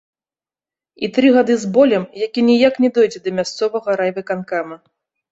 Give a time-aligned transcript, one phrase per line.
[1.07, 4.75] І тры гады з болем, які ніяк не дойдзе да мясцовага райвыканкама.